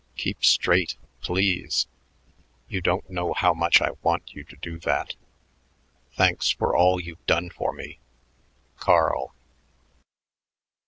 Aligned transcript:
Keep 0.17 0.43
straight, 0.43 0.97
please. 1.21 1.85
You 2.67 2.81
don't 2.81 3.07
know 3.07 3.33
how 3.35 3.53
much 3.53 3.83
I 3.83 3.91
want 4.01 4.33
you 4.33 4.43
to 4.45 4.55
do 4.55 4.79
that. 4.79 5.13
Thanks 6.13 6.49
for 6.49 6.75
all 6.75 6.99
you've 6.99 7.23
done 7.27 7.51
for 7.51 7.71
me. 7.71 7.99
CARL. 8.77 9.35